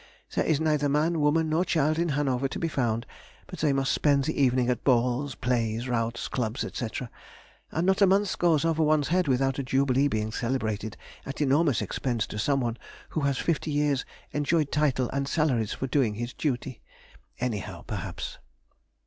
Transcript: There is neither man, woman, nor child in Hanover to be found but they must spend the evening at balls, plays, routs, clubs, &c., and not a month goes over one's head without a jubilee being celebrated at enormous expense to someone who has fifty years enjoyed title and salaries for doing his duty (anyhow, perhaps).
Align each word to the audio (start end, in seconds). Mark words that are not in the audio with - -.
There 0.33 0.43
is 0.43 0.59
neither 0.59 0.89
man, 0.89 1.19
woman, 1.21 1.47
nor 1.47 1.63
child 1.63 1.99
in 1.99 2.09
Hanover 2.09 2.47
to 2.47 2.57
be 2.57 2.67
found 2.67 3.05
but 3.45 3.59
they 3.59 3.71
must 3.71 3.91
spend 3.93 4.23
the 4.23 4.41
evening 4.41 4.67
at 4.67 4.83
balls, 4.83 5.35
plays, 5.35 5.87
routs, 5.87 6.27
clubs, 6.27 6.65
&c., 6.75 6.87
and 7.71 7.85
not 7.85 8.01
a 8.01 8.07
month 8.07 8.39
goes 8.39 8.65
over 8.65 8.81
one's 8.81 9.09
head 9.09 9.27
without 9.27 9.59
a 9.59 9.63
jubilee 9.63 10.07
being 10.07 10.31
celebrated 10.31 10.97
at 11.23 11.39
enormous 11.39 11.83
expense 11.83 12.25
to 12.25 12.39
someone 12.39 12.77
who 13.09 13.19
has 13.19 13.37
fifty 13.37 13.69
years 13.69 14.03
enjoyed 14.31 14.71
title 14.71 15.07
and 15.13 15.27
salaries 15.27 15.73
for 15.73 15.85
doing 15.85 16.15
his 16.15 16.33
duty 16.33 16.81
(anyhow, 17.39 17.83
perhaps). 17.85 18.39